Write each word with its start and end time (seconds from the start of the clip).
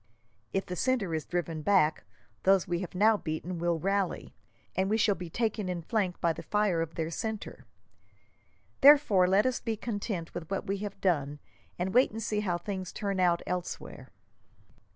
If 0.51 0.65
the 0.65 0.75
centre 0.75 1.13
is 1.13 1.27
driven 1.27 1.61
back, 1.61 2.05
those 2.41 2.67
we 2.67 2.79
have 2.79 2.95
now 2.95 3.17
beaten 3.17 3.59
will 3.59 3.77
rally, 3.77 4.33
and 4.75 4.89
we 4.89 4.97
shall 4.97 5.13
be 5.13 5.29
taken 5.29 5.69
in 5.69 5.83
flank 5.83 6.19
by 6.19 6.33
the 6.33 6.41
fire 6.41 6.81
of 6.81 6.95
their 6.95 7.11
centre. 7.11 7.67
Therefore, 8.81 9.27
let 9.27 9.45
us 9.45 9.59
be 9.59 9.77
content 9.77 10.33
with 10.33 10.49
what 10.49 10.65
we 10.65 10.77
have 10.77 10.99
done, 11.01 11.37
and 11.77 11.93
wait 11.93 12.09
and 12.09 12.23
see 12.23 12.39
how 12.39 12.57
things 12.57 12.91
turn 12.91 13.19
out 13.19 13.43
elsewhere." 13.45 14.09